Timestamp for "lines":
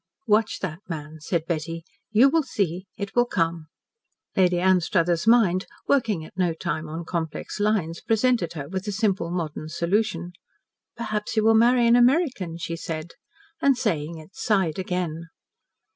7.59-8.01